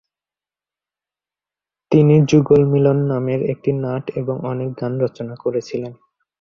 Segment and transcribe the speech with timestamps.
[1.91, 5.93] তিনি "যুগল মিলন" নামের একটি নাট এবং অনেক গান রচনা করেছিলেন।